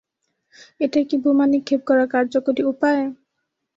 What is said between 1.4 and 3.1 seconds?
নিক্ষেপ করার কার্যকরী উপায়?